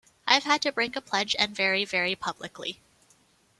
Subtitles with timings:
[0.25, 2.81] I've had to break a pledge and very, very publicly.